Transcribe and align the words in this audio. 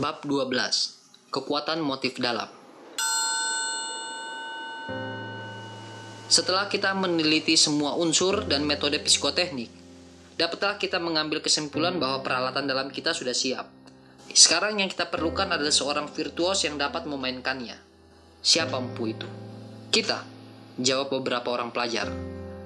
Bab 0.00 0.24
12. 0.24 1.28
Kekuatan 1.28 1.84
motif 1.84 2.16
dalam. 2.16 2.48
Setelah 6.24 6.72
kita 6.72 6.96
meneliti 6.96 7.52
semua 7.60 7.92
unsur 8.00 8.48
dan 8.48 8.64
metode 8.64 8.96
psikoteknik, 9.04 9.68
dapatlah 10.40 10.80
kita 10.80 10.96
mengambil 10.96 11.44
kesimpulan 11.44 12.00
bahwa 12.00 12.24
peralatan 12.24 12.64
dalam 12.64 12.88
kita 12.88 13.12
sudah 13.12 13.36
siap. 13.36 13.68
Sekarang 14.32 14.80
yang 14.80 14.88
kita 14.88 15.12
perlukan 15.12 15.52
adalah 15.52 15.68
seorang 15.68 16.08
virtuos 16.08 16.64
yang 16.64 16.80
dapat 16.80 17.04
memainkannya. 17.04 17.76
Siapa 18.40 18.80
empu 18.80 19.12
itu? 19.12 19.28
Kita, 19.92 20.24
jawab 20.80 21.12
beberapa 21.20 21.52
orang 21.52 21.76
pelajar. 21.76 22.08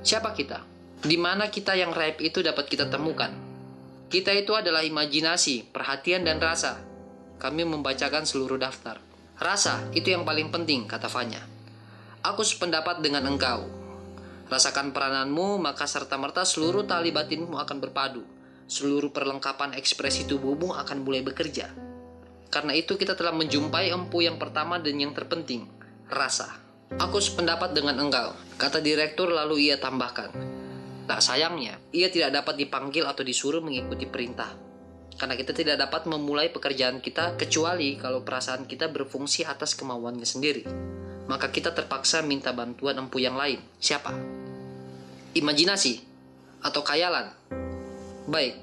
Siapa 0.06 0.38
kita? 0.38 0.62
Di 1.02 1.18
mana 1.18 1.50
kita 1.50 1.74
yang 1.74 1.90
raib 1.90 2.22
itu 2.22 2.46
dapat 2.46 2.70
kita 2.70 2.86
temukan? 2.86 3.34
Kita 4.06 4.30
itu 4.30 4.54
adalah 4.54 4.86
imajinasi, 4.86 5.74
perhatian, 5.74 6.22
dan 6.22 6.38
rasa. 6.38 6.93
Kami 7.44 7.60
membacakan 7.60 8.24
seluruh 8.24 8.56
daftar. 8.56 9.04
Rasa, 9.36 9.92
itu 9.92 10.08
yang 10.08 10.24
paling 10.24 10.48
penting, 10.48 10.88
kata 10.88 11.12
Fanya. 11.12 11.44
Aku 12.24 12.40
sependapat 12.40 13.04
dengan 13.04 13.28
engkau. 13.28 13.68
Rasakan 14.48 14.96
perananmu, 14.96 15.60
maka 15.60 15.84
serta-merta 15.84 16.48
seluruh 16.48 16.88
tali 16.88 17.12
batinmu 17.12 17.52
akan 17.60 17.84
berpadu. 17.84 18.24
Seluruh 18.64 19.12
perlengkapan 19.12 19.76
ekspresi 19.76 20.24
tubuhmu 20.24 20.72
akan 20.72 21.04
mulai 21.04 21.20
bekerja. 21.20 21.68
Karena 22.48 22.72
itu 22.72 22.96
kita 22.96 23.12
telah 23.12 23.36
menjumpai 23.36 23.92
empu 23.92 24.24
yang 24.24 24.40
pertama 24.40 24.80
dan 24.80 24.96
yang 24.96 25.12
terpenting, 25.12 25.68
rasa. 26.08 26.48
Aku 26.96 27.20
sependapat 27.20 27.76
dengan 27.76 28.00
engkau, 28.00 28.32
kata 28.56 28.80
direktur 28.80 29.28
lalu 29.28 29.68
ia 29.68 29.76
tambahkan. 29.76 30.32
Tak 31.04 31.20
sayangnya, 31.20 31.76
ia 31.92 32.08
tidak 32.08 32.40
dapat 32.40 32.56
dipanggil 32.56 33.04
atau 33.04 33.20
disuruh 33.20 33.60
mengikuti 33.60 34.08
perintah. 34.08 34.48
Karena 35.14 35.38
kita 35.38 35.54
tidak 35.54 35.78
dapat 35.78 36.10
memulai 36.10 36.50
pekerjaan 36.50 36.98
kita 36.98 37.38
kecuali 37.38 37.94
kalau 37.94 38.26
perasaan 38.26 38.66
kita 38.66 38.90
berfungsi 38.90 39.46
atas 39.46 39.78
kemauannya 39.78 40.26
sendiri. 40.26 40.66
Maka 41.30 41.48
kita 41.54 41.70
terpaksa 41.70 42.20
minta 42.20 42.50
bantuan 42.50 42.98
empu 42.98 43.22
yang 43.22 43.38
lain. 43.38 43.62
Siapa? 43.78 44.10
Imajinasi 45.38 46.02
atau 46.60 46.82
kayalan. 46.82 47.30
Baik, 48.26 48.58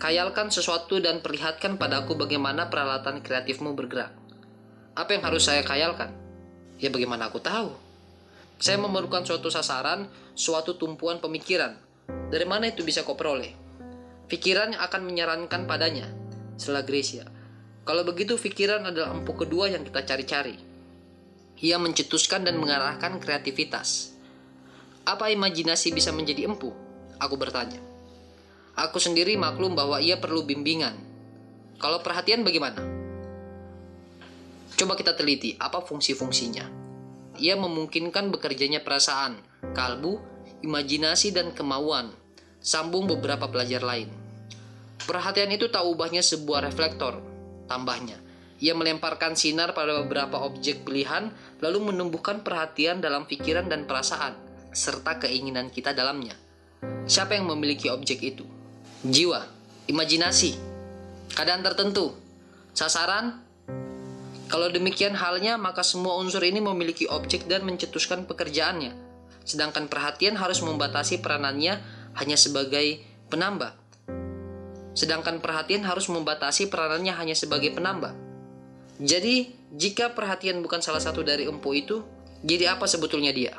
kayalkan 0.00 0.48
sesuatu 0.48 0.98
dan 1.02 1.20
perlihatkan 1.20 1.76
padaku 1.76 2.16
bagaimana 2.16 2.72
peralatan 2.72 3.20
kreatifmu 3.20 3.76
bergerak. 3.76 4.16
Apa 4.96 5.14
yang 5.14 5.22
harus 5.28 5.46
saya 5.46 5.60
kayalkan? 5.62 6.16
Ya 6.80 6.88
bagaimana 6.88 7.28
aku 7.28 7.44
tahu? 7.44 7.76
Saya 8.56 8.80
memerlukan 8.80 9.24
suatu 9.24 9.52
sasaran, 9.52 10.08
suatu 10.32 10.80
tumpuan 10.80 11.20
pemikiran. 11.20 11.76
Dari 12.32 12.46
mana 12.48 12.68
itu 12.72 12.80
bisa 12.84 13.04
kau 13.04 13.16
peroleh? 13.16 13.59
Pikiran 14.30 14.72
yang 14.72 14.82
akan 14.86 15.02
menyarankan 15.02 15.66
padanya. 15.66 16.06
Setelah 16.54 16.86
Gracia. 16.86 17.26
Kalau 17.82 18.06
begitu 18.06 18.38
pikiran 18.38 18.86
adalah 18.86 19.10
empu 19.10 19.34
kedua 19.34 19.66
yang 19.66 19.82
kita 19.82 20.06
cari-cari. 20.06 20.54
Ia 21.60 21.76
mencetuskan 21.82 22.46
dan 22.46 22.56
mengarahkan 22.62 23.18
kreativitas. 23.18 24.14
Apa 25.02 25.34
imajinasi 25.34 25.90
bisa 25.90 26.14
menjadi 26.14 26.46
empu? 26.46 26.70
Aku 27.18 27.34
bertanya. 27.34 27.82
Aku 28.78 29.02
sendiri 29.02 29.34
maklum 29.34 29.74
bahwa 29.74 29.98
ia 29.98 30.22
perlu 30.22 30.46
bimbingan. 30.46 30.94
Kalau 31.82 31.98
perhatian 32.00 32.46
bagaimana? 32.46 32.78
Coba 34.78 34.94
kita 34.94 35.18
teliti 35.18 35.58
apa 35.58 35.82
fungsi-fungsinya 35.82 36.80
ia 37.40 37.56
memungkinkan 37.56 38.28
bekerjanya 38.28 38.84
perasaan, 38.84 39.40
kalbu, 39.72 40.20
imajinasi, 40.60 41.32
dan 41.32 41.56
kemauan. 41.56 42.12
Sambung 42.60 43.08
beberapa 43.08 43.48
pelajar 43.48 43.80
lain. 43.80 44.12
Perhatian 45.08 45.48
itu 45.48 45.72
tak 45.72 45.88
ubahnya 45.88 46.20
sebuah 46.20 46.68
reflektor, 46.68 47.24
tambahnya. 47.64 48.20
Ia 48.60 48.76
melemparkan 48.76 49.32
sinar 49.32 49.72
pada 49.72 50.04
beberapa 50.04 50.44
objek 50.44 50.84
pilihan, 50.84 51.32
lalu 51.64 51.88
menumbuhkan 51.88 52.44
perhatian 52.44 53.00
dalam 53.00 53.24
pikiran 53.24 53.64
dan 53.72 53.88
perasaan, 53.88 54.36
serta 54.76 55.16
keinginan 55.24 55.72
kita 55.72 55.96
dalamnya. 55.96 56.36
Siapa 57.08 57.32
yang 57.32 57.48
memiliki 57.48 57.88
objek 57.88 58.20
itu? 58.20 58.44
Jiwa, 59.00 59.40
imajinasi, 59.88 60.52
keadaan 61.32 61.64
tertentu, 61.64 62.12
sasaran, 62.76 63.40
kalau 64.50 64.66
demikian 64.66 65.14
halnya, 65.14 65.54
maka 65.54 65.86
semua 65.86 66.18
unsur 66.18 66.42
ini 66.42 66.58
memiliki 66.58 67.06
objek 67.06 67.46
dan 67.46 67.62
mencetuskan 67.62 68.26
pekerjaannya. 68.26 68.92
Sedangkan 69.46 69.86
perhatian 69.86 70.34
harus 70.34 70.58
membatasi 70.60 71.22
peranannya 71.22 71.78
hanya 72.18 72.34
sebagai 72.34 73.02
penambah. 73.28 73.76
Sedangkan 74.96 75.38
perhatian 75.38 75.86
harus 75.86 76.10
membatasi 76.10 76.66
peranannya 76.66 77.14
hanya 77.14 77.36
sebagai 77.38 77.70
penambah. 77.70 78.16
Jadi, 79.00 79.54
jika 79.74 80.12
perhatian 80.12 80.60
bukan 80.60 80.82
salah 80.82 81.00
satu 81.00 81.22
dari 81.22 81.46
empu 81.46 81.72
itu, 81.72 82.02
jadi 82.42 82.74
apa 82.76 82.90
sebetulnya 82.90 83.30
dia? 83.30 83.54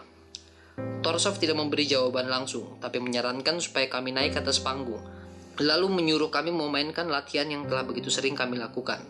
Torsov 1.02 1.42
tidak 1.42 1.58
memberi 1.58 1.88
jawaban 1.88 2.30
langsung, 2.30 2.78
tapi 2.78 3.02
menyarankan 3.02 3.58
supaya 3.58 3.90
kami 3.90 4.14
naik 4.14 4.38
ke 4.38 4.40
atas 4.44 4.62
panggung, 4.62 5.02
lalu 5.58 5.88
menyuruh 5.90 6.30
kami 6.30 6.54
memainkan 6.54 7.10
latihan 7.10 7.50
yang 7.50 7.66
telah 7.66 7.88
begitu 7.88 8.14
sering 8.14 8.38
kami 8.38 8.62
lakukan 8.62 9.02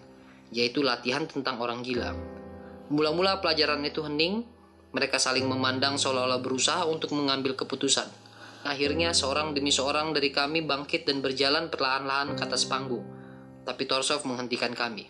yaitu 0.52 0.84
latihan 0.84 1.24
tentang 1.26 1.58
orang 1.64 1.82
gila. 1.82 2.12
Mula-mula 2.92 3.40
pelajaran 3.40 3.80
itu 3.88 4.04
hening, 4.04 4.44
mereka 4.92 5.16
saling 5.16 5.48
memandang 5.48 5.96
seolah-olah 5.96 6.44
berusaha 6.44 6.84
untuk 6.84 7.16
mengambil 7.16 7.56
keputusan. 7.56 8.06
Akhirnya 8.62 9.12
seorang 9.12 9.58
demi 9.58 9.74
seorang 9.74 10.14
dari 10.14 10.30
kami 10.30 10.62
bangkit 10.66 11.10
dan 11.10 11.20
berjalan 11.20 11.68
perlahan-lahan 11.74 12.38
ke 12.38 12.42
atas 12.46 12.70
panggung. 12.70 13.06
Tapi 13.66 13.84
Torsov 13.86 14.26
menghentikan 14.26 14.74
kami. 14.74 15.10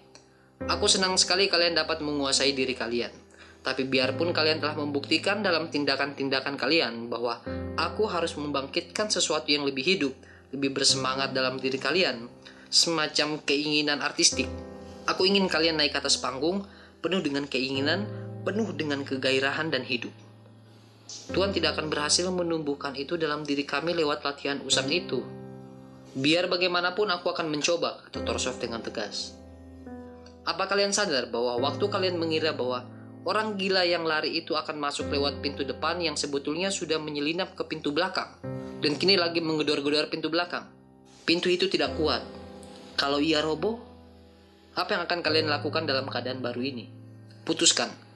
Aku 0.67 0.85
senang 0.85 1.17
sekali 1.17 1.49
kalian 1.49 1.75
dapat 1.75 1.99
menguasai 1.99 2.53
diri 2.53 2.77
kalian. 2.77 3.11
Tapi 3.61 3.85
biarpun 3.85 4.33
kalian 4.33 4.57
telah 4.57 4.73
membuktikan 4.77 5.45
dalam 5.45 5.69
tindakan-tindakan 5.69 6.57
kalian 6.57 7.11
bahwa 7.11 7.41
aku 7.77 8.09
harus 8.09 8.33
membangkitkan 8.33 9.09
sesuatu 9.09 9.49
yang 9.53 9.67
lebih 9.67 9.85
hidup, 9.85 10.13
lebih 10.49 10.73
bersemangat 10.73 11.33
dalam 11.33 11.61
diri 11.61 11.77
kalian, 11.77 12.25
semacam 12.73 13.37
keinginan 13.45 14.01
artistik 14.01 14.49
Aku 15.09 15.25
ingin 15.25 15.49
kalian 15.49 15.81
naik 15.81 15.97
ke 15.97 15.99
atas 15.99 16.21
panggung 16.21 16.61
penuh 17.01 17.25
dengan 17.25 17.49
keinginan, 17.49 18.05
penuh 18.45 18.69
dengan 18.77 19.01
kegairahan 19.01 19.73
dan 19.73 19.81
hidup. 19.81 20.13
Tuhan 21.31 21.55
tidak 21.55 21.79
akan 21.79 21.87
berhasil 21.87 22.27
menumbuhkan 22.27 22.97
itu 22.99 23.15
dalam 23.15 23.47
diri 23.47 23.63
kami 23.63 23.95
lewat 23.95 24.25
latihan 24.25 24.59
usang 24.65 24.91
itu. 24.91 25.23
Biar 26.11 26.51
bagaimanapun 26.51 27.07
aku 27.07 27.31
akan 27.31 27.47
mencoba, 27.47 28.03
kata 28.07 28.27
Torsov 28.27 28.59
dengan 28.59 28.83
tegas. 28.83 29.31
Apa 30.43 30.67
kalian 30.67 30.91
sadar 30.91 31.31
bahwa 31.31 31.61
waktu 31.63 31.87
kalian 31.87 32.19
mengira 32.19 32.51
bahwa 32.51 32.83
orang 33.23 33.55
gila 33.55 33.87
yang 33.87 34.03
lari 34.03 34.41
itu 34.41 34.57
akan 34.57 34.75
masuk 34.75 35.07
lewat 35.07 35.39
pintu 35.39 35.63
depan 35.63 36.01
yang 36.03 36.19
sebetulnya 36.19 36.67
sudah 36.67 36.99
menyelinap 36.99 37.55
ke 37.55 37.63
pintu 37.63 37.95
belakang 37.95 38.27
dan 38.81 38.97
kini 38.97 39.15
lagi 39.15 39.39
menggedor-gedor 39.39 40.09
pintu 40.09 40.27
belakang? 40.27 40.67
Pintu 41.23 41.47
itu 41.47 41.69
tidak 41.69 41.95
kuat. 41.95 42.25
Kalau 42.97 43.21
ia 43.21 43.39
roboh, 43.39 43.79
apa 44.73 44.97
yang 44.97 45.03
akan 45.05 45.19
kalian 45.21 45.47
lakukan 45.47 45.85
dalam 45.85 46.09
keadaan 46.09 46.41
baru 46.41 46.59
ini? 46.65 46.89
Putuskan. 47.45 48.10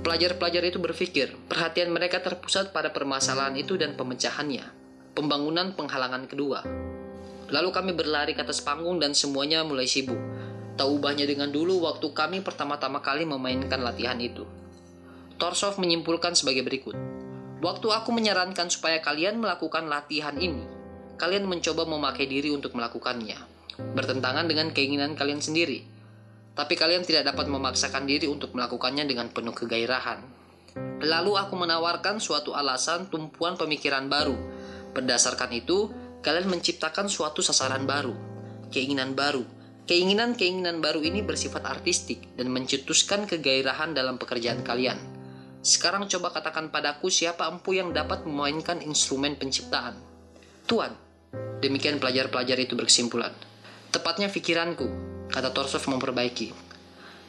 Pelajar-pelajar 0.00 0.64
itu 0.64 0.80
berpikir, 0.80 1.36
perhatian 1.46 1.92
mereka 1.92 2.24
terpusat 2.24 2.72
pada 2.72 2.88
permasalahan 2.90 3.52
itu 3.56 3.76
dan 3.76 3.94
pemecahannya. 3.94 4.64
Pembangunan 5.12 5.76
penghalangan 5.76 6.24
kedua. 6.24 6.64
Lalu 7.52 7.70
kami 7.74 7.92
berlari 7.92 8.32
ke 8.32 8.40
atas 8.40 8.64
panggung 8.64 8.96
dan 9.02 9.12
semuanya 9.12 9.60
mulai 9.66 9.84
sibuk. 9.84 10.16
Tak 10.78 10.88
ubahnya 10.88 11.28
dengan 11.28 11.52
dulu 11.52 11.84
waktu 11.84 12.10
kami 12.16 12.40
pertama-tama 12.40 13.04
kali 13.04 13.28
memainkan 13.28 13.84
latihan 13.84 14.16
itu. 14.16 14.48
Torsov 15.36 15.76
menyimpulkan 15.76 16.32
sebagai 16.32 16.64
berikut. 16.64 16.96
Waktu 17.60 17.88
aku 17.92 18.08
menyarankan 18.14 18.72
supaya 18.72 19.04
kalian 19.04 19.36
melakukan 19.36 19.84
latihan 19.90 20.34
ini, 20.40 20.64
kalian 21.20 21.44
mencoba 21.44 21.84
memakai 21.84 22.24
diri 22.24 22.48
untuk 22.48 22.72
melakukannya 22.72 23.60
bertentangan 23.96 24.46
dengan 24.46 24.70
keinginan 24.70 25.16
kalian 25.16 25.40
sendiri. 25.40 25.84
Tapi 26.54 26.74
kalian 26.74 27.06
tidak 27.06 27.30
dapat 27.30 27.46
memaksakan 27.46 28.04
diri 28.04 28.26
untuk 28.26 28.52
melakukannya 28.52 29.06
dengan 29.06 29.30
penuh 29.30 29.54
kegairahan. 29.54 30.20
Lalu 31.00 31.32
aku 31.38 31.54
menawarkan 31.56 32.20
suatu 32.20 32.52
alasan 32.52 33.08
tumpuan 33.08 33.56
pemikiran 33.56 34.06
baru. 34.06 34.36
Berdasarkan 34.92 35.50
itu, 35.54 35.88
kalian 36.20 36.50
menciptakan 36.50 37.08
suatu 37.08 37.40
sasaran 37.40 37.88
baru, 37.88 38.12
keinginan 38.68 39.16
baru. 39.16 39.42
Keinginan-keinginan 39.88 40.78
baru 40.78 41.02
ini 41.02 41.24
bersifat 41.24 41.66
artistik 41.66 42.30
dan 42.38 42.52
mencetuskan 42.54 43.26
kegairahan 43.26 43.90
dalam 43.90 44.22
pekerjaan 44.22 44.62
kalian. 44.62 44.94
Sekarang 45.66 46.06
coba 46.06 46.30
katakan 46.30 46.70
padaku 46.70 47.10
siapa 47.10 47.50
empu 47.50 47.74
yang 47.74 47.90
dapat 47.90 48.22
memainkan 48.22 48.78
instrumen 48.86 49.34
penciptaan. 49.34 49.98
Tuan, 50.70 50.94
demikian 51.58 51.98
pelajar-pelajar 51.98 52.54
itu 52.62 52.78
berkesimpulan. 52.78 53.34
Tepatnya 53.90 54.30
pikiranku, 54.30 55.09
kata 55.30 55.54
Torsov 55.54 55.86
memperbaiki. 55.86 56.52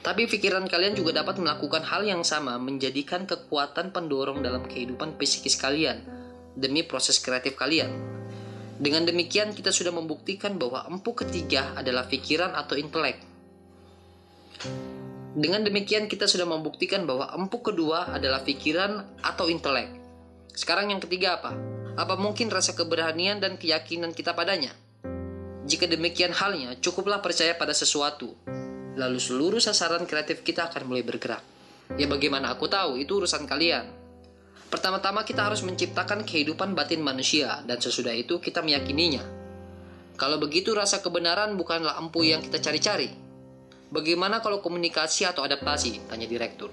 Tapi 0.01 0.25
pikiran 0.25 0.65
kalian 0.65 0.97
juga 0.97 1.21
dapat 1.21 1.37
melakukan 1.37 1.85
hal 1.85 2.01
yang 2.01 2.25
sama, 2.25 2.57
menjadikan 2.57 3.29
kekuatan 3.29 3.93
pendorong 3.93 4.41
dalam 4.41 4.65
kehidupan 4.65 5.13
psikis 5.21 5.61
kalian 5.61 6.01
demi 6.57 6.81
proses 6.81 7.21
kreatif 7.21 7.53
kalian. 7.53 7.93
Dengan 8.81 9.05
demikian, 9.05 9.53
kita 9.53 9.69
sudah 9.69 9.93
membuktikan 9.93 10.57
bahwa 10.57 10.89
empu 10.89 11.13
ketiga 11.13 11.77
adalah 11.77 12.09
pikiran 12.09 12.57
atau 12.57 12.73
intelek. 12.73 13.21
Dengan 15.31 15.63
demikian 15.63 16.11
kita 16.11 16.27
sudah 16.27 16.43
membuktikan 16.43 17.07
bahwa 17.07 17.31
empuk 17.31 17.71
kedua 17.71 18.11
adalah 18.11 18.43
pikiran 18.43 19.21
atau 19.23 19.47
intelek. 19.47 19.87
Sekarang 20.51 20.91
yang 20.91 20.99
ketiga 20.99 21.39
apa? 21.39 21.55
Apa 21.95 22.19
mungkin 22.19 22.51
rasa 22.51 22.75
keberanian 22.75 23.39
dan 23.39 23.55
keyakinan 23.55 24.11
kita 24.11 24.35
padanya? 24.35 24.75
Jika 25.71 25.87
demikian 25.87 26.35
halnya, 26.35 26.75
cukuplah 26.83 27.23
percaya 27.23 27.55
pada 27.55 27.71
sesuatu. 27.71 28.35
Lalu 28.99 29.23
seluruh 29.23 29.63
sasaran 29.63 30.03
kreatif 30.03 30.43
kita 30.43 30.67
akan 30.67 30.91
mulai 30.91 30.99
bergerak. 30.99 31.39
Ya 31.95 32.11
bagaimana 32.11 32.51
aku 32.51 32.67
tahu, 32.67 32.99
itu 32.99 33.23
urusan 33.23 33.47
kalian. 33.47 33.87
Pertama-tama 34.67 35.23
kita 35.23 35.47
harus 35.47 35.63
menciptakan 35.63 36.27
kehidupan 36.27 36.75
batin 36.75 36.99
manusia, 36.99 37.63
dan 37.63 37.79
sesudah 37.79 38.11
itu 38.11 38.43
kita 38.43 38.59
meyakininya. 38.59 39.23
Kalau 40.19 40.43
begitu 40.43 40.75
rasa 40.75 40.99
kebenaran 40.99 41.55
bukanlah 41.55 41.95
empu 42.03 42.27
yang 42.27 42.43
kita 42.43 42.59
cari-cari. 42.59 43.07
Bagaimana 43.95 44.43
kalau 44.43 44.59
komunikasi 44.59 45.23
atau 45.23 45.47
adaptasi? 45.47 46.03
Tanya 46.11 46.27
direktur. 46.27 46.67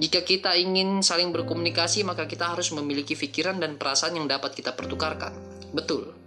Jika 0.00 0.24
kita 0.24 0.56
ingin 0.56 1.04
saling 1.04 1.36
berkomunikasi, 1.36 2.00
maka 2.08 2.24
kita 2.24 2.48
harus 2.48 2.72
memiliki 2.72 3.12
pikiran 3.12 3.60
dan 3.60 3.76
perasaan 3.76 4.16
yang 4.16 4.24
dapat 4.24 4.56
kita 4.56 4.72
pertukarkan. 4.72 5.36
Betul 5.76 6.19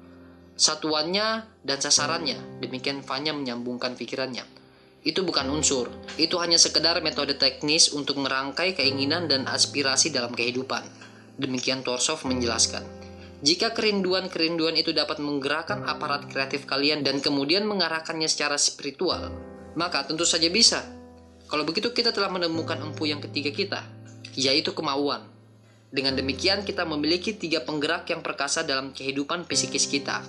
satuannya 0.53 1.45
dan 1.65 1.77
sasarannya. 1.81 2.61
Demikian 2.61 3.01
Fanya 3.01 3.33
menyambungkan 3.33 3.97
pikirannya. 3.97 4.45
Itu 5.03 5.27
bukan 5.27 5.51
unsur, 5.51 5.91
itu 6.15 6.39
hanya 6.39 6.55
sekedar 6.55 7.03
metode 7.03 7.35
teknis 7.35 7.91
untuk 7.91 8.23
merangkai 8.23 8.71
keinginan 8.71 9.27
dan 9.27 9.43
aspirasi 9.51 10.15
dalam 10.15 10.31
kehidupan. 10.31 10.87
Demikian 11.35 11.83
Torsov 11.83 12.23
menjelaskan. 12.23 12.87
Jika 13.43 13.75
kerinduan-kerinduan 13.75 14.79
itu 14.79 14.95
dapat 14.95 15.19
menggerakkan 15.19 15.83
aparat 15.83 16.31
kreatif 16.31 16.63
kalian 16.63 17.03
dan 17.03 17.19
kemudian 17.19 17.67
mengarahkannya 17.67 18.31
secara 18.31 18.55
spiritual, 18.55 19.35
maka 19.75 20.07
tentu 20.07 20.23
saja 20.23 20.47
bisa. 20.47 20.79
Kalau 21.51 21.67
begitu 21.67 21.91
kita 21.91 22.15
telah 22.15 22.31
menemukan 22.31 22.79
empu 22.79 23.03
yang 23.03 23.19
ketiga 23.19 23.51
kita, 23.51 23.83
yaitu 24.39 24.71
kemauan. 24.71 25.27
Dengan 25.91 26.15
demikian 26.15 26.63
kita 26.63 26.87
memiliki 26.87 27.35
tiga 27.35 27.61
penggerak 27.67 28.07
yang 28.07 28.23
perkasa 28.23 28.63
dalam 28.63 28.95
kehidupan 28.95 29.43
psikis 29.51 29.91
kita, 29.91 30.23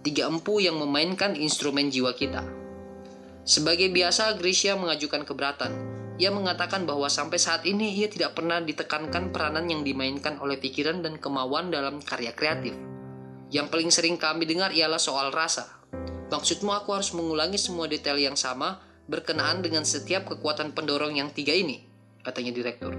tiga 0.00 0.28
empu 0.28 0.60
yang 0.60 0.80
memainkan 0.80 1.36
instrumen 1.36 1.92
jiwa 1.92 2.16
kita. 2.16 2.44
Sebagai 3.44 3.88
biasa, 3.90 4.36
Grisha 4.36 4.76
mengajukan 4.76 5.24
keberatan. 5.24 5.72
Ia 6.20 6.28
mengatakan 6.28 6.84
bahwa 6.84 7.08
sampai 7.08 7.40
saat 7.40 7.64
ini 7.64 7.96
ia 7.96 8.06
tidak 8.12 8.36
pernah 8.36 8.60
ditekankan 8.60 9.32
peranan 9.32 9.64
yang 9.72 9.80
dimainkan 9.80 10.36
oleh 10.36 10.60
pikiran 10.60 11.00
dan 11.00 11.16
kemauan 11.16 11.72
dalam 11.72 12.04
karya 12.04 12.36
kreatif. 12.36 12.76
Yang 13.48 13.66
paling 13.72 13.90
sering 13.90 14.16
kami 14.20 14.44
dengar 14.44 14.70
ialah 14.70 15.00
soal 15.00 15.32
rasa. 15.32 15.80
Maksudmu 16.30 16.70
aku 16.76 16.94
harus 16.94 17.10
mengulangi 17.16 17.56
semua 17.56 17.88
detail 17.88 18.20
yang 18.20 18.36
sama 18.36 18.78
berkenaan 19.10 19.64
dengan 19.64 19.82
setiap 19.82 20.28
kekuatan 20.28 20.70
pendorong 20.76 21.18
yang 21.18 21.32
tiga 21.34 21.50
ini, 21.50 21.82
katanya 22.22 22.54
direktur. 22.54 22.94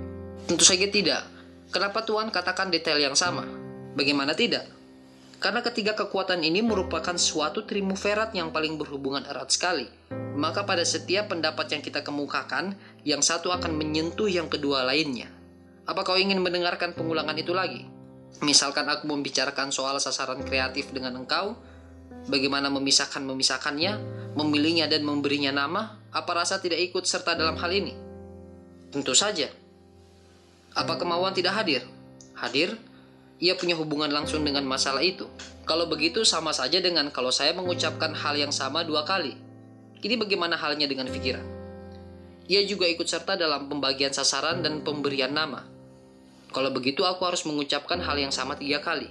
Tentu 0.49 0.65
saja 0.67 0.89
tidak. 0.91 1.23
Kenapa 1.71 2.03
Tuhan 2.03 2.33
katakan 2.33 2.67
detail 2.67 2.99
yang 2.99 3.15
sama? 3.15 3.47
Bagaimana 3.95 4.35
tidak? 4.35 4.67
Karena 5.41 5.65
ketiga 5.65 5.97
kekuatan 5.97 6.45
ini 6.45 6.61
merupakan 6.61 7.17
suatu 7.17 7.65
triumvirat 7.65 8.37
yang 8.37 8.53
paling 8.53 8.77
berhubungan 8.77 9.25
erat 9.25 9.49
sekali. 9.49 9.89
Maka 10.37 10.69
pada 10.69 10.85
setiap 10.85 11.33
pendapat 11.33 11.65
yang 11.73 11.81
kita 11.81 12.05
kemukakan, 12.05 12.77
yang 13.01 13.25
satu 13.25 13.49
akan 13.49 13.73
menyentuh 13.73 14.29
yang 14.29 14.45
kedua 14.53 14.85
lainnya. 14.85 15.33
Apa 15.89 16.05
kau 16.05 16.13
ingin 16.13 16.37
mendengarkan 16.45 16.93
pengulangan 16.93 17.33
itu 17.41 17.57
lagi? 17.57 17.89
Misalkan 18.45 18.85
aku 18.85 19.09
membicarakan 19.09 19.73
soal 19.73 19.97
sasaran 19.97 20.45
kreatif 20.45 20.93
dengan 20.93 21.17
engkau, 21.17 21.57
bagaimana 22.29 22.69
memisahkan-memisahkannya, 22.69 23.97
memilihnya 24.37 24.85
dan 24.85 25.01
memberinya 25.01 25.49
nama, 25.49 25.97
apa 26.13 26.31
rasa 26.37 26.61
tidak 26.61 26.85
ikut 26.85 27.01
serta 27.09 27.33
dalam 27.33 27.57
hal 27.57 27.73
ini? 27.73 27.97
Tentu 28.93 29.17
saja. 29.17 29.49
Apa 30.77 31.01
kemauan 31.01 31.33
tidak 31.33 31.57
hadir? 31.57 31.81
Hadir, 32.37 32.77
ia 33.41 33.57
punya 33.57 33.73
hubungan 33.73 34.13
langsung 34.13 34.45
dengan 34.45 34.61
masalah 34.69 35.01
itu. 35.01 35.25
Kalau 35.65 35.89
begitu 35.89 36.21
sama 36.21 36.53
saja 36.53 36.77
dengan 36.77 37.09
kalau 37.09 37.33
saya 37.33 37.57
mengucapkan 37.57 38.13
hal 38.13 38.37
yang 38.37 38.53
sama 38.53 38.85
dua 38.85 39.01
kali. 39.01 39.33
Ini 40.01 40.13
bagaimana 40.21 40.61
halnya 40.61 40.85
dengan 40.85 41.09
pikiran? 41.09 41.41
Ia 42.45 42.61
juga 42.69 42.85
ikut 42.85 43.09
serta 43.09 43.33
dalam 43.33 43.65
pembagian 43.65 44.13
sasaran 44.13 44.61
dan 44.61 44.85
pemberian 44.85 45.33
nama. 45.33 45.65
Kalau 46.53 46.69
begitu 46.69 47.01
aku 47.01 47.25
harus 47.25 47.41
mengucapkan 47.49 47.97
hal 48.05 48.21
yang 48.21 48.29
sama 48.29 48.53
tiga 48.61 48.77
kali. 48.77 49.09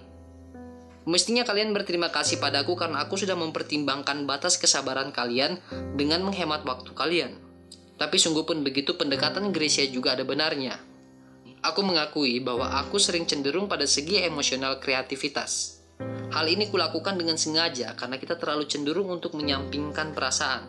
Mestinya 1.10 1.42
kalian 1.42 1.74
berterima 1.74 2.12
kasih 2.12 2.38
padaku 2.38 2.78
karena 2.78 3.02
aku 3.02 3.18
sudah 3.18 3.34
mempertimbangkan 3.34 4.28
batas 4.30 4.60
kesabaran 4.60 5.10
kalian 5.10 5.58
dengan 5.98 6.22
menghemat 6.22 6.62
waktu 6.62 6.92
kalian. 6.94 7.34
Tapi 7.98 8.16
sungguh 8.20 8.46
pun 8.46 8.62
begitu 8.62 8.94
pendekatan 8.94 9.50
Gracia 9.50 9.88
juga 9.88 10.14
ada 10.14 10.22
benarnya. 10.22 10.89
Aku 11.60 11.84
mengakui 11.84 12.40
bahwa 12.40 12.72
aku 12.80 12.96
sering 12.96 13.28
cenderung 13.28 13.68
pada 13.68 13.84
segi 13.84 14.24
emosional 14.24 14.80
kreativitas. 14.80 15.84
Hal 16.32 16.48
ini 16.48 16.72
kulakukan 16.72 17.20
dengan 17.20 17.36
sengaja 17.36 17.92
karena 18.00 18.16
kita 18.16 18.40
terlalu 18.40 18.64
cenderung 18.64 19.12
untuk 19.12 19.36
menyampingkan 19.36 20.16
perasaan. 20.16 20.64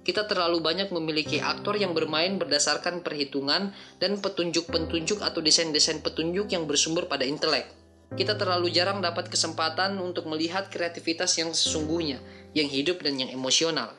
Kita 0.00 0.24
terlalu 0.24 0.64
banyak 0.64 0.88
memiliki 0.88 1.44
aktor 1.44 1.76
yang 1.76 1.92
bermain 1.92 2.40
berdasarkan 2.40 3.04
perhitungan 3.04 3.76
dan 4.00 4.16
petunjuk-petunjuk 4.24 5.20
atau 5.20 5.44
desain-desain 5.44 6.00
petunjuk 6.00 6.48
yang 6.48 6.64
bersumber 6.64 7.04
pada 7.04 7.28
intelek. 7.28 7.68
Kita 8.16 8.40
terlalu 8.40 8.72
jarang 8.72 9.04
dapat 9.04 9.28
kesempatan 9.28 10.00
untuk 10.00 10.24
melihat 10.32 10.72
kreativitas 10.72 11.36
yang 11.36 11.52
sesungguhnya, 11.52 12.24
yang 12.56 12.72
hidup 12.72 13.04
dan 13.04 13.20
yang 13.20 13.28
emosional. 13.28 13.92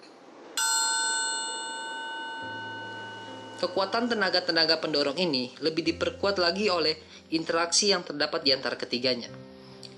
Kekuatan 3.62 4.10
tenaga-tenaga 4.10 4.82
pendorong 4.82 5.22
ini 5.22 5.54
lebih 5.62 5.86
diperkuat 5.86 6.42
lagi 6.42 6.66
oleh 6.74 6.98
interaksi 7.30 7.94
yang 7.94 8.02
terdapat 8.02 8.42
di 8.42 8.58
antara 8.58 8.74
ketiganya. 8.74 9.30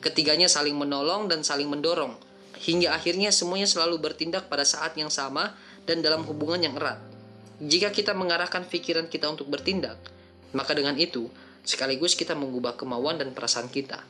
Ketiganya 0.04 0.52
saling 0.52 0.76
menolong 0.76 1.32
dan 1.32 1.48
saling 1.48 1.72
mendorong, 1.72 2.12
hingga 2.60 2.92
akhirnya 2.92 3.32
semuanya 3.32 3.64
selalu 3.64 4.04
bertindak 4.04 4.52
pada 4.52 4.68
saat 4.68 5.00
yang 5.00 5.08
sama 5.08 5.56
dan 5.88 6.04
dalam 6.04 6.28
hubungan 6.28 6.60
yang 6.60 6.76
erat. 6.76 7.00
Jika 7.64 7.96
kita 7.96 8.12
mengarahkan 8.12 8.68
pikiran 8.68 9.08
kita 9.08 9.32
untuk 9.32 9.48
bertindak, 9.48 9.96
maka 10.52 10.76
dengan 10.76 11.00
itu 11.00 11.32
sekaligus 11.64 12.20
kita 12.20 12.36
mengubah 12.36 12.76
kemauan 12.76 13.16
dan 13.16 13.32
perasaan 13.32 13.72
kita. 13.72 14.04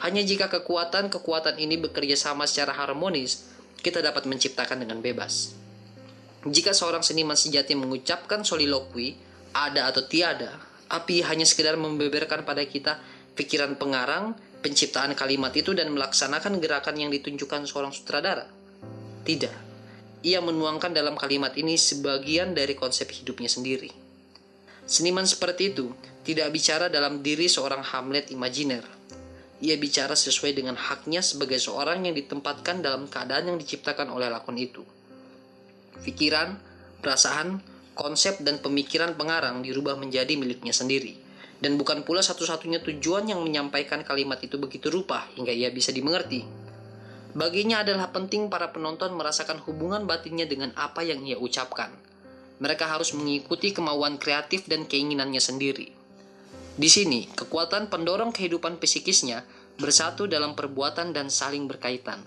Hanya 0.00 0.24
jika 0.24 0.48
kekuatan-kekuatan 0.48 1.60
ini 1.60 1.76
bekerja 1.76 2.16
sama 2.16 2.48
secara 2.48 2.72
harmonis, 2.72 3.52
kita 3.84 4.00
dapat 4.00 4.24
menciptakan 4.24 4.80
dengan 4.80 5.04
bebas. 5.04 5.67
Jika 6.46 6.70
seorang 6.70 7.02
seniman 7.02 7.34
sejati 7.34 7.74
mengucapkan 7.74 8.46
soliloquy, 8.46 9.18
ada 9.50 9.90
atau 9.90 10.06
tiada, 10.06 10.54
api 10.86 11.26
hanya 11.26 11.42
sekedar 11.42 11.74
membeberkan 11.74 12.46
pada 12.46 12.62
kita 12.62 13.02
pikiran 13.34 13.74
pengarang, 13.74 14.38
penciptaan 14.62 15.18
kalimat 15.18 15.50
itu 15.58 15.74
dan 15.74 15.90
melaksanakan 15.90 16.62
gerakan 16.62 16.94
yang 16.94 17.10
ditunjukkan 17.10 17.66
seorang 17.66 17.90
sutradara. 17.90 18.46
Tidak. 19.26 19.66
Ia 20.22 20.38
menuangkan 20.38 20.94
dalam 20.94 21.18
kalimat 21.18 21.54
ini 21.58 21.74
sebagian 21.74 22.54
dari 22.54 22.78
konsep 22.78 23.10
hidupnya 23.10 23.50
sendiri. 23.50 23.90
Seniman 24.86 25.26
seperti 25.26 25.74
itu 25.74 25.90
tidak 26.22 26.54
bicara 26.54 26.86
dalam 26.86 27.18
diri 27.18 27.50
seorang 27.50 27.82
Hamlet 27.82 28.30
imajiner. 28.30 28.86
Ia 29.58 29.74
bicara 29.74 30.14
sesuai 30.14 30.54
dengan 30.54 30.78
haknya 30.78 31.18
sebagai 31.18 31.58
seorang 31.58 32.06
yang 32.06 32.14
ditempatkan 32.14 32.78
dalam 32.78 33.10
keadaan 33.10 33.54
yang 33.54 33.58
diciptakan 33.58 34.06
oleh 34.14 34.30
lakon 34.30 34.54
itu 34.54 34.86
pikiran, 36.02 36.58
perasaan, 37.00 37.62
konsep, 37.98 38.38
dan 38.42 38.62
pemikiran 38.62 39.18
pengarang 39.18 39.62
dirubah 39.62 39.98
menjadi 39.98 40.34
miliknya 40.38 40.70
sendiri. 40.70 41.18
Dan 41.58 41.74
bukan 41.74 42.06
pula 42.06 42.22
satu-satunya 42.22 42.78
tujuan 42.86 43.26
yang 43.26 43.42
menyampaikan 43.42 44.06
kalimat 44.06 44.38
itu 44.38 44.62
begitu 44.62 44.94
rupa 44.94 45.26
hingga 45.34 45.50
ia 45.50 45.74
bisa 45.74 45.90
dimengerti. 45.90 46.46
Baginya 47.34 47.82
adalah 47.82 48.14
penting 48.14 48.46
para 48.46 48.70
penonton 48.70 49.14
merasakan 49.18 49.58
hubungan 49.66 50.06
batinnya 50.06 50.46
dengan 50.46 50.70
apa 50.78 51.02
yang 51.02 51.22
ia 51.26 51.36
ucapkan. 51.36 51.90
Mereka 52.58 52.86
harus 52.86 53.14
mengikuti 53.14 53.74
kemauan 53.74 54.18
kreatif 54.18 54.66
dan 54.66 54.86
keinginannya 54.86 55.42
sendiri. 55.42 55.94
Di 56.78 56.86
sini, 56.86 57.26
kekuatan 57.34 57.90
pendorong 57.90 58.30
kehidupan 58.30 58.78
psikisnya 58.78 59.42
bersatu 59.78 60.30
dalam 60.30 60.54
perbuatan 60.54 61.10
dan 61.10 61.30
saling 61.30 61.66
berkaitan. 61.66 62.22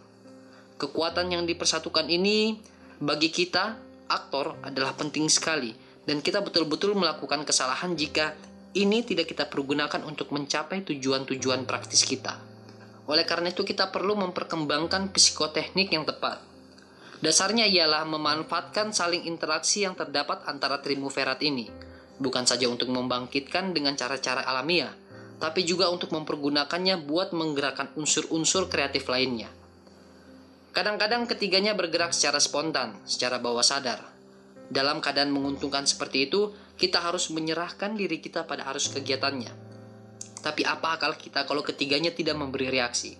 Kekuatan 0.75 1.31
yang 1.31 1.43
dipersatukan 1.47 2.07
ini 2.11 2.59
bagi 3.01 3.33
kita, 3.33 3.81
aktor 4.05 4.61
adalah 4.61 4.93
penting 4.93 5.25
sekali 5.25 5.73
dan 6.05 6.21
kita 6.21 6.37
betul-betul 6.45 6.93
melakukan 6.93 7.41
kesalahan 7.41 7.97
jika 7.97 8.37
ini 8.77 9.01
tidak 9.01 9.33
kita 9.33 9.49
pergunakan 9.49 10.05
untuk 10.05 10.29
mencapai 10.29 10.85
tujuan-tujuan 10.85 11.65
praktis 11.65 12.05
kita. 12.05 12.37
Oleh 13.09 13.25
karena 13.25 13.49
itu 13.49 13.65
kita 13.65 13.89
perlu 13.89 14.13
memperkembangkan 14.21 15.09
psikoteknik 15.09 15.89
yang 15.89 16.05
tepat. 16.05 16.45
Dasarnya 17.25 17.65
ialah 17.65 18.05
memanfaatkan 18.05 18.93
saling 18.93 19.25
interaksi 19.25 19.81
yang 19.81 19.97
terdapat 19.97 20.45
antara 20.45 20.77
triumvirat 20.77 21.41
ini, 21.41 21.69
bukan 22.21 22.45
saja 22.45 22.69
untuk 22.69 22.93
membangkitkan 22.93 23.73
dengan 23.73 23.97
cara-cara 23.97 24.45
alamiah, 24.45 24.93
tapi 25.41 25.65
juga 25.65 25.89
untuk 25.89 26.13
mempergunakannya 26.13 27.01
buat 27.01 27.33
menggerakkan 27.33 27.97
unsur-unsur 27.97 28.69
kreatif 28.69 29.09
lainnya. 29.09 29.49
Kadang-kadang 30.71 31.27
ketiganya 31.27 31.75
bergerak 31.75 32.15
secara 32.15 32.39
spontan, 32.39 32.95
secara 33.03 33.43
bawah 33.43 33.63
sadar. 33.63 34.07
Dalam 34.71 35.03
keadaan 35.03 35.27
menguntungkan 35.35 35.83
seperti 35.83 36.31
itu, 36.31 36.55
kita 36.79 37.03
harus 37.03 37.27
menyerahkan 37.27 37.91
diri 37.99 38.23
kita 38.23 38.47
pada 38.47 38.63
arus 38.71 38.87
kegiatannya. 38.87 39.51
Tapi 40.39 40.63
apa 40.63 40.95
akal 40.95 41.19
kita 41.19 41.43
kalau 41.43 41.59
ketiganya 41.59 42.15
tidak 42.15 42.39
memberi 42.39 42.71
reaksi? 42.71 43.19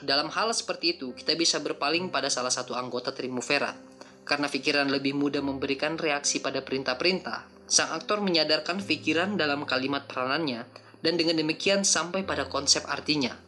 Dalam 0.00 0.32
hal 0.32 0.56
seperti 0.56 0.96
itu, 0.96 1.12
kita 1.12 1.36
bisa 1.36 1.60
berpaling 1.60 2.08
pada 2.08 2.32
salah 2.32 2.48
satu 2.48 2.72
anggota 2.72 3.12
triumvirat. 3.12 3.76
Karena 4.24 4.48
pikiran 4.48 4.88
lebih 4.88 5.12
mudah 5.12 5.44
memberikan 5.44 6.00
reaksi 6.00 6.40
pada 6.40 6.64
perintah-perintah, 6.64 7.44
sang 7.68 7.92
aktor 7.92 8.24
menyadarkan 8.24 8.80
pikiran 8.80 9.36
dalam 9.36 9.68
kalimat 9.68 10.08
peranannya, 10.08 10.64
dan 11.04 11.14
dengan 11.20 11.38
demikian 11.38 11.84
sampai 11.86 12.24
pada 12.24 12.48
konsep 12.50 12.82
artinya. 12.88 13.45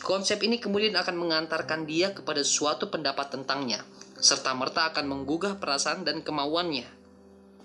Konsep 0.00 0.40
ini 0.40 0.56
kemudian 0.56 0.96
akan 0.96 1.12
mengantarkan 1.12 1.84
dia 1.84 2.16
kepada 2.16 2.40
suatu 2.40 2.88
pendapat 2.88 3.36
tentangnya, 3.36 3.84
serta-merta 4.16 4.96
akan 4.96 5.04
menggugah 5.04 5.60
perasaan 5.60 6.08
dan 6.08 6.24
kemauannya. 6.24 6.88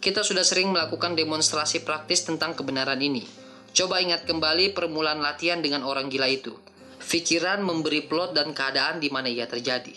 Kita 0.04 0.20
sudah 0.20 0.44
sering 0.44 0.70
melakukan 0.76 1.16
demonstrasi 1.16 1.88
praktis 1.88 2.28
tentang 2.28 2.52
kebenaran 2.52 3.00
ini. 3.00 3.24
Coba 3.72 4.04
ingat 4.04 4.28
kembali 4.28 4.76
permulaan 4.76 5.24
latihan 5.24 5.64
dengan 5.64 5.88
orang 5.88 6.12
gila 6.12 6.28
itu. 6.28 6.52
Pikiran 7.00 7.64
memberi 7.64 8.04
plot 8.04 8.36
dan 8.36 8.52
keadaan 8.52 9.00
di 9.00 9.08
mana 9.08 9.32
ia 9.32 9.48
terjadi. 9.48 9.96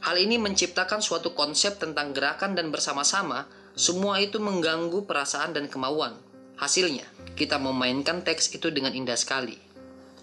Hal 0.00 0.16
ini 0.16 0.40
menciptakan 0.40 1.04
suatu 1.04 1.36
konsep 1.36 1.76
tentang 1.76 2.16
gerakan 2.16 2.56
dan 2.56 2.72
bersama-sama, 2.72 3.44
semua 3.76 4.16
itu 4.16 4.40
mengganggu 4.40 5.04
perasaan 5.04 5.52
dan 5.52 5.68
kemauan. 5.68 6.16
Hasilnya, 6.56 7.04
kita 7.36 7.60
memainkan 7.60 8.24
teks 8.24 8.56
itu 8.56 8.72
dengan 8.72 8.96
indah 8.96 9.16
sekali. 9.16 9.69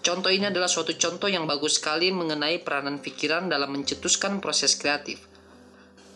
Contoh 0.08 0.32
ini 0.32 0.48
adalah 0.48 0.72
suatu 0.72 0.96
contoh 0.96 1.28
yang 1.28 1.44
bagus 1.44 1.76
sekali 1.76 2.08
mengenai 2.08 2.64
peranan 2.64 2.96
pikiran 2.96 3.44
dalam 3.44 3.76
mencetuskan 3.76 4.40
proses 4.40 4.72
kreatif. 4.72 5.20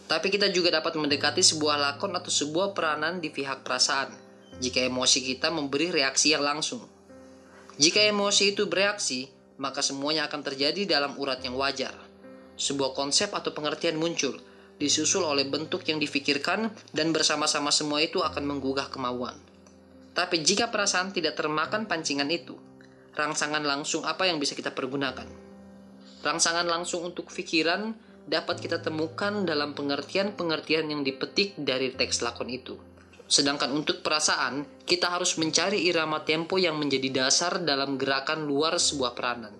Tapi 0.08 0.32
kita 0.32 0.48
juga 0.48 0.72
dapat 0.72 0.96
mendekati 0.96 1.44
sebuah 1.44 1.76
lakon 1.76 2.16
atau 2.16 2.32
sebuah 2.32 2.72
peranan 2.72 3.20
di 3.20 3.28
pihak 3.28 3.60
perasaan 3.60 4.16
jika 4.64 4.80
emosi 4.80 5.20
kita 5.20 5.52
memberi 5.52 5.92
reaksi 5.92 6.32
yang 6.32 6.40
langsung. 6.40 6.88
Jika 7.76 8.00
emosi 8.00 8.56
itu 8.56 8.64
bereaksi, 8.64 9.28
maka 9.60 9.84
semuanya 9.84 10.24
akan 10.24 10.40
terjadi 10.40 10.88
dalam 10.88 11.12
urat 11.20 11.44
yang 11.44 11.52
wajar. 11.60 11.92
Sebuah 12.56 12.96
konsep 12.96 13.28
atau 13.28 13.52
pengertian 13.52 14.00
muncul, 14.00 14.40
disusul 14.80 15.20
oleh 15.20 15.44
bentuk 15.44 15.84
yang 15.84 16.00
difikirkan 16.00 16.72
dan 16.96 17.12
bersama-sama 17.12 17.68
semua 17.68 18.00
itu 18.00 18.24
akan 18.24 18.56
menggugah 18.56 18.88
kemauan. 18.88 19.36
Tapi 20.16 20.40
jika 20.40 20.72
perasaan 20.72 21.12
tidak 21.12 21.36
termakan 21.36 21.84
pancingan 21.84 22.32
itu, 22.32 22.71
rangsangan 23.12 23.64
langsung 23.64 24.02
apa 24.08 24.24
yang 24.24 24.40
bisa 24.40 24.56
kita 24.56 24.72
pergunakan? 24.72 25.28
Rangsangan 26.22 26.64
langsung 26.64 27.04
untuk 27.04 27.28
pikiran 27.28 27.92
dapat 28.24 28.62
kita 28.62 28.78
temukan 28.78 29.42
dalam 29.42 29.74
pengertian-pengertian 29.74 30.86
yang 30.86 31.02
dipetik 31.02 31.58
dari 31.58 31.92
teks 31.92 32.22
lakon 32.22 32.48
itu. 32.48 32.78
Sedangkan 33.26 33.72
untuk 33.72 34.04
perasaan, 34.04 34.84
kita 34.84 35.08
harus 35.08 35.40
mencari 35.40 35.88
irama 35.88 36.20
tempo 36.22 36.60
yang 36.60 36.76
menjadi 36.76 37.24
dasar 37.24 37.64
dalam 37.64 37.96
gerakan 37.96 38.44
luar 38.44 38.76
sebuah 38.76 39.16
peranan. 39.16 39.56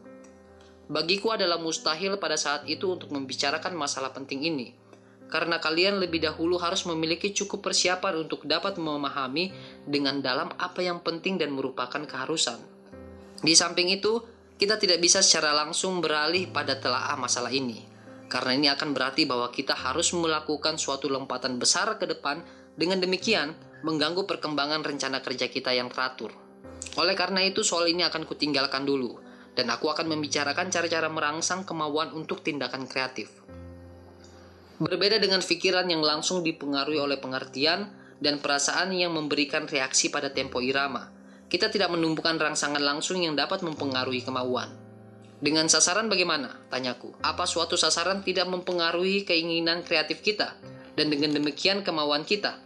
Bagiku 0.93 1.33
adalah 1.33 1.57
mustahil 1.57 2.21
pada 2.21 2.37
saat 2.37 2.69
itu 2.69 2.85
untuk 2.93 3.09
membicarakan 3.17 3.73
masalah 3.73 4.13
penting 4.13 4.45
ini, 4.45 4.77
karena 5.33 5.57
kalian 5.57 5.97
lebih 6.05 6.21
dahulu 6.21 6.61
harus 6.61 6.85
memiliki 6.85 7.33
cukup 7.33 7.73
persiapan 7.73 8.29
untuk 8.29 8.45
dapat 8.45 8.77
memahami 8.77 9.49
dengan 9.89 10.21
dalam 10.21 10.53
apa 10.61 10.85
yang 10.85 11.01
penting 11.01 11.41
dan 11.41 11.57
merupakan 11.57 12.05
keharusan. 12.05 12.72
Di 13.43 13.59
samping 13.59 13.91
itu, 13.91 14.23
kita 14.57 14.79
tidak 14.79 15.03
bisa 15.03 15.19
secara 15.21 15.51
langsung 15.53 15.99
beralih 15.99 16.49
pada 16.55 16.79
telaah 16.79 17.19
masalah 17.19 17.51
ini 17.51 17.93
karena 18.33 18.57
ini 18.57 18.69
akan 18.73 18.97
berarti 18.97 19.29
bahwa 19.29 19.53
kita 19.53 19.77
harus 19.77 20.17
melakukan 20.17 20.81
suatu 20.81 21.13
lompatan 21.13 21.61
besar 21.61 22.01
ke 22.01 22.09
depan, 22.09 22.41
dengan 22.81 22.97
demikian 22.97 23.53
mengganggu 23.85 24.25
perkembangan 24.25 24.81
rencana 24.81 25.21
kerja 25.21 25.53
kita 25.53 25.77
yang 25.77 25.93
teratur. 25.93 26.33
Oleh 26.97 27.13
karena 27.13 27.45
itu, 27.45 27.61
soal 27.61 27.93
ini 27.93 28.01
akan 28.09 28.25
kutinggalkan 28.25 28.89
dulu, 28.89 29.21
dan 29.53 29.69
aku 29.69 29.93
akan 29.93 30.09
membicarakan 30.09 30.73
cara-cara 30.73 31.13
merangsang 31.13 31.69
kemauan 31.69 32.17
untuk 32.17 32.41
tindakan 32.41 32.89
kreatif. 32.89 33.29
Berbeda 34.81 35.21
dengan 35.21 35.45
pikiran 35.45 35.85
yang 35.93 36.01
langsung 36.01 36.41
dipengaruhi 36.41 37.05
oleh 37.05 37.21
pengertian 37.21 37.93
dan 38.17 38.41
perasaan 38.41 38.97
yang 38.97 39.13
memberikan 39.13 39.69
reaksi 39.69 40.09
pada 40.09 40.33
tempo 40.33 40.65
irama, 40.65 41.13
kita 41.53 41.69
tidak 41.69 41.93
menumbuhkan 41.93 42.41
rangsangan 42.41 42.81
langsung 42.81 43.21
yang 43.21 43.37
dapat 43.37 43.61
mempengaruhi 43.61 44.25
kemauan. 44.25 44.73
Dengan 45.37 45.69
sasaran 45.69 46.09
bagaimana? 46.09 46.65
Tanyaku. 46.73 47.13
Apa 47.21 47.45
suatu 47.45 47.77
sasaran 47.77 48.25
tidak 48.25 48.49
mempengaruhi 48.49 49.29
keinginan 49.29 49.85
kreatif 49.85 50.25
kita? 50.25 50.57
Dan 50.97 51.13
dengan 51.13 51.37
demikian 51.37 51.85
kemauan 51.85 52.25
kita? 52.25 52.57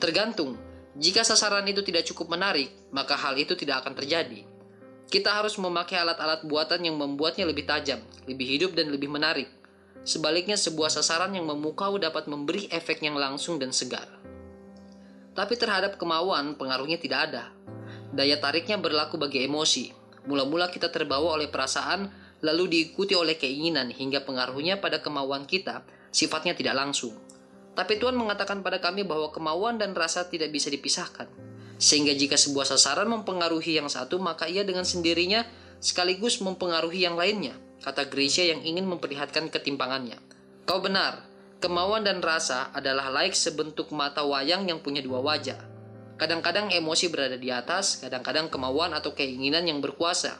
Tergantung. 0.00 0.56
Jika 0.96 1.28
sasaran 1.28 1.68
itu 1.68 1.84
tidak 1.84 2.08
cukup 2.08 2.32
menarik, 2.32 2.72
maka 2.88 3.20
hal 3.20 3.36
itu 3.36 3.52
tidak 3.52 3.84
akan 3.84 3.92
terjadi. 3.92 4.48
Kita 5.12 5.36
harus 5.36 5.60
memakai 5.60 6.00
alat-alat 6.00 6.48
buatan 6.48 6.80
yang 6.80 6.96
membuatnya 6.96 7.44
lebih 7.44 7.68
tajam, 7.68 8.00
lebih 8.24 8.48
hidup, 8.48 8.72
dan 8.72 8.88
lebih 8.88 9.12
menarik. 9.12 9.52
Sebaliknya, 10.08 10.56
sebuah 10.56 10.88
sasaran 10.88 11.36
yang 11.36 11.44
memukau 11.44 12.00
dapat 12.00 12.32
memberi 12.32 12.64
efek 12.72 13.04
yang 13.04 13.20
langsung 13.20 13.60
dan 13.60 13.76
segar. 13.76 14.08
Tapi 15.36 15.54
terhadap 15.58 16.00
kemauan, 16.00 16.56
pengaruhnya 16.56 16.96
tidak 16.96 17.28
ada. 17.28 17.44
Daya 18.10 18.42
tariknya 18.42 18.76
berlaku 18.80 19.16
bagi 19.16 19.46
emosi, 19.46 20.00
Mula-mula 20.28 20.68
kita 20.68 20.92
terbawa 20.92 21.40
oleh 21.40 21.48
perasaan, 21.48 22.12
lalu 22.44 22.68
diikuti 22.68 23.16
oleh 23.16 23.40
keinginan 23.40 23.88
hingga 23.88 24.24
pengaruhnya 24.24 24.80
pada 24.80 25.00
kemauan 25.00 25.48
kita 25.48 25.84
sifatnya 26.12 26.52
tidak 26.52 26.76
langsung. 26.76 27.16
Tapi 27.72 27.96
Tuhan 27.96 28.18
mengatakan 28.18 28.60
pada 28.60 28.82
kami 28.82 29.06
bahwa 29.06 29.32
kemauan 29.32 29.80
dan 29.80 29.96
rasa 29.96 30.28
tidak 30.28 30.52
bisa 30.52 30.68
dipisahkan. 30.68 31.30
Sehingga 31.80 32.12
jika 32.12 32.36
sebuah 32.36 32.68
sasaran 32.68 33.08
mempengaruhi 33.08 33.80
yang 33.80 33.88
satu, 33.88 34.20
maka 34.20 34.44
ia 34.44 34.66
dengan 34.66 34.84
sendirinya 34.84 35.48
sekaligus 35.80 36.44
mempengaruhi 36.44 37.08
yang 37.08 37.16
lainnya, 37.16 37.56
kata 37.80 38.12
Gracia 38.12 38.52
yang 38.52 38.60
ingin 38.60 38.84
memperlihatkan 38.84 39.48
ketimpangannya. 39.48 40.20
Kau 40.68 40.84
benar, 40.84 41.24
kemauan 41.64 42.04
dan 42.04 42.20
rasa 42.20 42.68
adalah 42.76 43.08
laik 43.08 43.32
sebentuk 43.32 43.88
mata 43.96 44.20
wayang 44.28 44.68
yang 44.68 44.84
punya 44.84 45.00
dua 45.00 45.24
wajah. 45.24 45.69
Kadang-kadang 46.20 46.68
emosi 46.68 47.08
berada 47.08 47.40
di 47.40 47.48
atas, 47.48 47.96
kadang-kadang 48.04 48.52
kemauan 48.52 48.92
atau 48.92 49.16
keinginan 49.16 49.64
yang 49.64 49.80
berkuasa. 49.80 50.36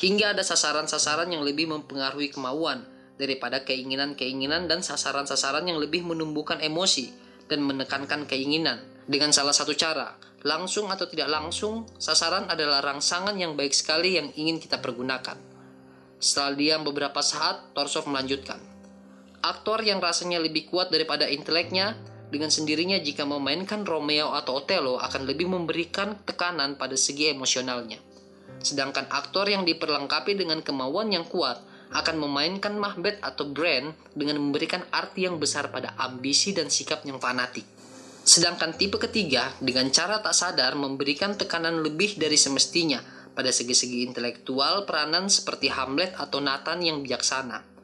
Hingga 0.00 0.32
ada 0.32 0.40
sasaran-sasaran 0.40 1.28
yang 1.28 1.44
lebih 1.44 1.68
mempengaruhi 1.68 2.32
kemauan 2.32 2.88
daripada 3.20 3.60
keinginan-keinginan 3.60 4.72
dan 4.72 4.80
sasaran-sasaran 4.80 5.68
yang 5.68 5.76
lebih 5.76 6.00
menumbuhkan 6.00 6.64
emosi 6.64 7.12
dan 7.44 7.60
menekankan 7.60 8.24
keinginan. 8.24 8.80
Dengan 9.04 9.28
salah 9.28 9.52
satu 9.52 9.76
cara, 9.76 10.16
langsung 10.48 10.88
atau 10.88 11.04
tidak 11.04 11.28
langsung, 11.28 11.84
sasaran 12.00 12.48
adalah 12.48 12.80
rangsangan 12.80 13.36
yang 13.36 13.52
baik 13.52 13.76
sekali 13.76 14.16
yang 14.16 14.32
ingin 14.32 14.56
kita 14.56 14.80
pergunakan. 14.80 15.36
Setelah 16.16 16.56
diam 16.56 16.88
beberapa 16.88 17.20
saat, 17.20 17.76
Torsov 17.76 18.08
melanjutkan. 18.08 18.64
Aktor 19.44 19.84
yang 19.84 20.00
rasanya 20.00 20.40
lebih 20.40 20.72
kuat 20.72 20.88
daripada 20.88 21.28
inteleknya 21.28 22.00
dengan 22.28 22.52
sendirinya 22.52 23.00
jika 23.00 23.24
memainkan 23.24 23.88
Romeo 23.88 24.36
atau 24.36 24.60
Othello 24.60 25.00
akan 25.00 25.24
lebih 25.24 25.48
memberikan 25.48 26.20
tekanan 26.28 26.76
pada 26.76 26.96
segi 26.96 27.32
emosionalnya. 27.32 27.96
Sedangkan 28.60 29.08
aktor 29.08 29.48
yang 29.48 29.64
diperlengkapi 29.64 30.36
dengan 30.36 30.60
kemauan 30.60 31.08
yang 31.08 31.24
kuat 31.24 31.62
akan 31.88 32.20
memainkan 32.20 32.76
Macbeth 32.76 33.16
atau 33.24 33.48
Brand 33.48 33.96
dengan 34.12 34.36
memberikan 34.36 34.84
arti 34.92 35.24
yang 35.24 35.40
besar 35.40 35.72
pada 35.72 35.96
ambisi 35.96 36.52
dan 36.52 36.68
sikap 36.68 37.00
yang 37.08 37.16
fanatik. 37.16 37.64
Sedangkan 38.28 38.76
tipe 38.76 39.00
ketiga 39.00 39.56
dengan 39.56 39.88
cara 39.88 40.20
tak 40.20 40.36
sadar 40.36 40.76
memberikan 40.76 41.32
tekanan 41.32 41.80
lebih 41.80 42.20
dari 42.20 42.36
semestinya 42.36 43.00
pada 43.32 43.48
segi-segi 43.48 44.04
intelektual 44.04 44.84
peranan 44.84 45.32
seperti 45.32 45.72
Hamlet 45.72 46.12
atau 46.12 46.44
Nathan 46.44 46.84
yang 46.84 47.00
bijaksana 47.00 47.77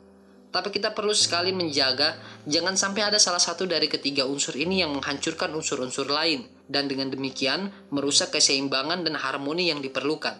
tapi 0.55 0.71
kita 0.71 0.95
perlu 0.95 1.11
sekali 1.11 1.51
menjaga 1.51 2.15
jangan 2.47 2.79
sampai 2.79 3.11
ada 3.11 3.19
salah 3.19 3.43
satu 3.43 3.67
dari 3.67 3.91
ketiga 3.91 4.23
unsur 4.23 4.55
ini 4.55 4.87
yang 4.87 4.95
menghancurkan 4.95 5.51
unsur-unsur 5.51 6.07
lain 6.07 6.47
dan 6.71 6.87
dengan 6.87 7.11
demikian 7.11 7.75
merusak 7.91 8.39
keseimbangan 8.39 9.03
dan 9.03 9.19
harmoni 9.19 9.75
yang 9.75 9.83
diperlukan. 9.83 10.39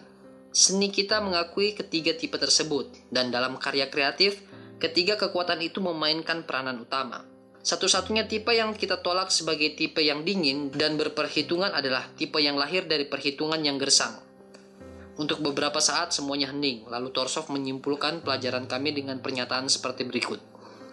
Seni 0.55 0.87
kita 0.87 1.19
mengakui 1.19 1.75
ketiga 1.75 2.15
tipe 2.15 2.39
tersebut 2.39 2.95
dan 3.11 3.27
dalam 3.27 3.59
karya 3.59 3.91
kreatif, 3.91 4.39
ketiga 4.79 5.19
kekuatan 5.19 5.59
itu 5.59 5.83
memainkan 5.83 6.47
peranan 6.47 6.79
utama. 6.79 7.27
Satu-satunya 7.59 8.23
tipe 8.23 8.55
yang 8.55 8.71
kita 8.71 9.03
tolak 9.03 9.35
sebagai 9.35 9.75
tipe 9.75 9.99
yang 9.99 10.23
dingin 10.23 10.71
dan 10.71 10.95
berperhitungan 10.95 11.75
adalah 11.75 12.07
tipe 12.15 12.39
yang 12.39 12.55
lahir 12.55 12.87
dari 12.87 13.03
perhitungan 13.03 13.59
yang 13.59 13.75
gersang. 13.75 14.15
Untuk 15.15 15.39
beberapa 15.39 15.79
saat 15.79 16.11
semuanya 16.11 16.51
hening, 16.51 16.91
lalu 16.91 17.07
Torsov 17.15 17.47
menyimpulkan 17.47 18.19
pelajaran 18.19 18.67
kami 18.67 18.91
dengan 18.91 19.23
pernyataan 19.23 19.71
seperti 19.71 20.03
berikut. 20.03 20.43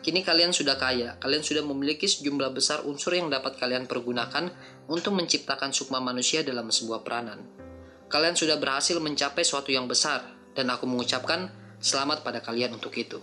Kini 0.02 0.22
kalian 0.22 0.54
sudah 0.54 0.78
kaya, 0.78 1.18
kalian 1.18 1.42
sudah 1.42 1.62
memiliki 1.62 2.06
sejumlah 2.06 2.54
besar 2.54 2.86
unsur 2.86 3.14
yang 3.14 3.30
dapat 3.30 3.58
kalian 3.58 3.86
pergunakan 3.86 4.50
untuk 4.86 5.14
menciptakan 5.14 5.74
sukma 5.74 6.02
manusia 6.02 6.42
dalam 6.46 6.70
sebuah 6.70 7.02
peranan. 7.06 7.42
Kalian 8.10 8.34
sudah 8.34 8.58
berhasil 8.58 8.98
mencapai 8.98 9.42
suatu 9.42 9.70
yang 9.74 9.86
besar, 9.86 10.26
dan 10.54 10.70
aku 10.70 10.86
mengucapkan 10.86 11.50
selamat 11.82 12.22
pada 12.22 12.42
kalian 12.42 12.78
untuk 12.78 12.94
itu. 12.98 13.18